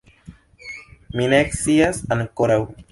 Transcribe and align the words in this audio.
Mi 1.19 1.29
ne 1.35 1.43
scias 1.59 2.05
ankoraŭ. 2.19 2.63